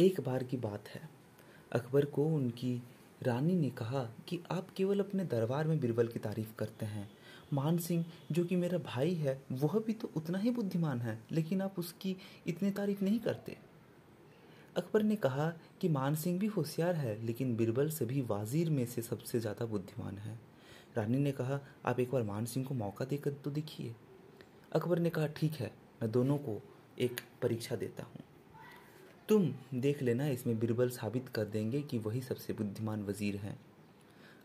[0.00, 1.00] एक बार की बात है।
[1.72, 2.82] अकबर को उनकी
[3.22, 7.10] रानी ने कहा कि आप केवल अपने दरबार में बीरबल की तारीफ़ करते हैं।
[7.52, 11.62] मान सिंह, जो कि मेरा भाई है, वह भी तो उतना ही बुद्धिमान है, लेकिन
[11.62, 12.16] आप उसकी
[12.46, 13.56] इतनी तारीफ़ नहीं करते।
[14.76, 19.02] अकबर ने कहा कि मान सिंह भी होशियार है, लेकिन बीरबल सभी वाजीर में से
[19.02, 20.38] सबसे ज़्यादा बुद्धिमान है।
[20.96, 23.94] रानी ने कहा, आप एक बार मान सिंह को मौका देकर तो देखिए।
[24.72, 25.72] अकबर ने कहा, ठीक है,
[26.02, 26.60] मैं दोनों को
[26.98, 28.31] एक परीक्षा देता हूँ।
[29.28, 33.58] तुम देख लेना, इसमें बीरबल साबित कर देंगे कि वही सबसे बुद्धिमान वज़ीर हैं।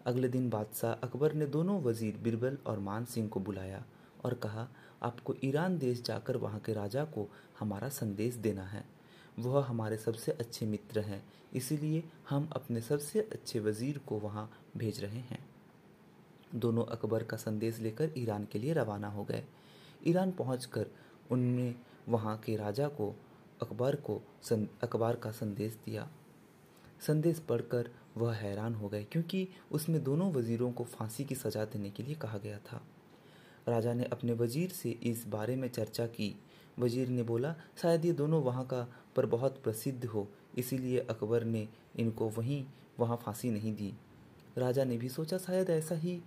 [0.06, 3.84] अगले दिन बादशाह अकबर ने दोनों वज़ीर बिरबल और मान सिंह को बुलाया
[4.26, 4.68] और कहा,
[5.04, 7.28] आपको ईरान देश जाकर वहाँ के राजा को
[7.60, 8.84] हमारा संदेश देना है।
[9.40, 11.24] वह हमारे सबसे अच्छे मित्र हैं,
[11.56, 15.40] इसीलिए हम अपने सबसे अच्छे वज़ीर को वहाँ भेज रहे हैं।
[16.56, 19.44] दोनों अकबर का संदेश लेकर ईरान के लिए रवाना हो गए।
[20.08, 20.86] ईरान पहुंचकर
[21.32, 21.74] उनने
[22.10, 23.16] वहाँ के राजा को
[23.62, 26.08] अकबर को सं, अकबर का संदेश दिया।
[27.08, 31.90] संदेश पढ़कर वह हैरान हो गए क्योंकि उसमें दोनों वजीरों को फांसी की सजा देने
[31.90, 32.82] के लिए कहा गया था।
[33.68, 36.36] राजा ने अपने वज़ीर से इस बारे में चर्चा की।
[36.80, 41.68] वज़ीर ने बोला शायद ये दोनों वहाँ का पर बहुत प्रसिद्ध हो इसीलिए अकबर ने
[41.96, 42.64] इनको वहीं
[43.00, 43.94] वहाँ फांसी नहीं दी।
[44.58, 46.20] राजा ने भी सोचा शायद ऐसा ही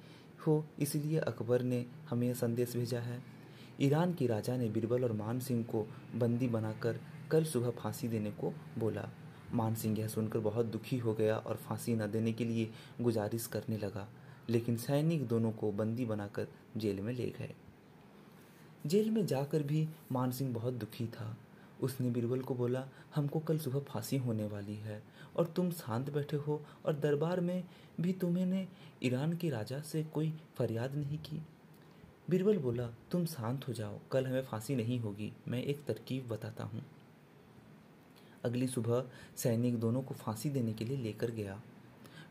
[0.47, 3.23] हो इसलिए अकबर ने हमें संदेश भेजा है।
[3.83, 6.99] ईरान की राजा ने बीरबल और मान सिंह को बंदी बनाकर
[7.31, 9.09] कल सुबह फांसी देने को बोला।
[9.55, 12.71] मान सिंह यह सुनकर बहुत दुखी हो गया और फांसी न देने के लिए
[13.01, 14.07] गुजारिश करने लगा,
[14.49, 17.55] लेकिन सैनिक दोनों को बंदी बनाकर जेल में ले गए।
[18.87, 21.37] जेल में जाकर भी मान सिंह बहुत दुखी था।
[21.83, 25.03] उसने बीरबल को बोला, हमको कल सुबह फांसी होने वाली है
[25.37, 27.63] और तुम शांत बैठे हो और दरबार में
[28.01, 28.67] भी तुम्हें
[29.03, 31.41] ईरान के राजा से कोई फरियाद नहीं की।
[32.31, 36.65] बीरबल बोला, तुम शांत हो जाओ, कल हमें फांसी नहीं होगी, मैं एक तरकीब बताता
[36.65, 36.83] हूँ।
[38.45, 39.05] अगली सुबह
[39.37, 41.63] सैनिक दोनों को फांसी देने के लिए लेकर गया।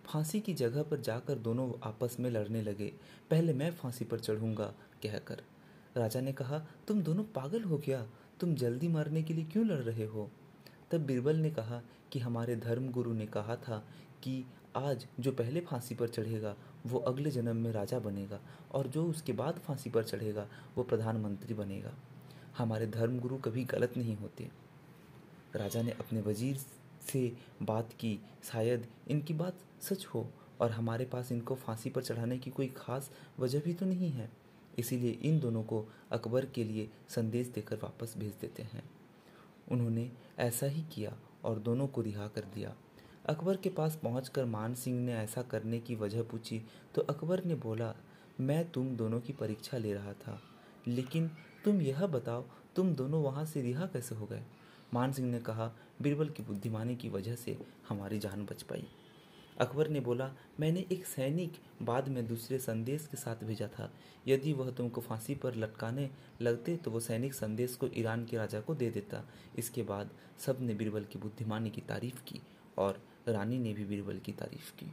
[0.06, 2.94] फांसी की जगह पर जाकर दोनों आपस में लड़ने लगे।
[3.30, 4.74] पहले मैं फांसी पर चढ़ूँगा,
[5.04, 5.44] कहकर।
[5.98, 8.08] राजा ने कहा, तुम दोनों पागल हो गया?
[8.40, 10.32] तुम जल्दी मरने के लिए क्यों लड़ रहे हो?
[10.92, 13.84] तब बीरबल ने कहा कि हमारे धर्म गुरु ने कहा था
[14.24, 14.44] कि
[14.76, 16.56] आज जो पहले फांसी पर चढ़ेगा,
[16.86, 18.40] वो अगले जन्म में राजा बनेगा
[18.72, 20.48] और जो उसके बाद फांसी पर चढ़ेगा,
[20.78, 21.94] वो प्रधानमंत्री बनेगा।
[22.58, 24.50] हमारे धर्म गुरु कभी गलत नहीं होते।
[25.56, 26.58] राजा ने अपने वज़ीर
[27.12, 30.28] से बात की, शायद इनकी बात सच हो
[30.62, 34.30] और हमारे पास इनको फांसी पर चढ़ाने की कोई खास वजह भी तो नहीं है।
[34.80, 38.84] इसीलिए इन दोनों को अकबर के लिए संदेश देकर वापस भेज देते हैं।
[39.72, 40.10] उन्होंने
[40.40, 41.16] ऐसा ही किया
[41.46, 42.74] और दोनों को रिहा कर दिया।
[43.26, 46.62] अकबर के पास पहुंचकर मान सिंह ने ऐसा करने की वजह पूछी
[46.96, 47.94] तो अकबर ने बोला,
[48.40, 50.40] मैं तुम दोनों की परीक्षा ले रहा था,
[50.88, 51.30] लेकिन
[51.66, 52.44] तुम यह बताओ,
[52.76, 54.44] तुम दोनों वहाँ से रिहा कैसे हो गए?
[54.94, 57.58] मान सिंह ने कहा, बीरबल की बुद्धिमानी की वजह से
[57.90, 58.88] हमारी जान बच पाई।
[59.60, 63.92] अकबर ने बोला, मैंने एक सैनिक बाद में दूसरे संदेश के साथ भेजा था।
[64.28, 66.10] यदि वह तुमको फांसी पर लटकाने
[66.42, 69.24] लगते तो वह सैनिक संदेश को ईरान के राजा को दे देता।
[69.58, 70.10] इसके बाद
[70.40, 72.42] सबने बीरबल की बुद्धिमानी की तारीफ़ की
[72.78, 74.92] और रानी ने भी बीरबल की तारीफ़ की।